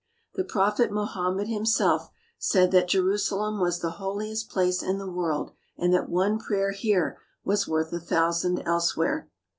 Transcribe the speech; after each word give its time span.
The 0.33 0.43
prophet 0.43 0.89
Mohammed 0.91 1.47
himself 1.47 2.09
said 2.39 2.71
that 2.71 2.87
Je 2.87 2.97
rusalem 2.97 3.59
was 3.61 3.81
the 3.81 3.91
holiest 4.01 4.49
place 4.49 4.81
in 4.81 4.97
the 4.97 5.05
world, 5.07 5.51
and 5.77 5.93
that 5.93 6.09
one 6.09 6.39
prayer 6.39 6.71
here 6.71 7.19
was 7.43 7.67
worth 7.67 7.93
a 7.93 7.99
thousand 7.99 8.61
elsewhere. 8.61 9.29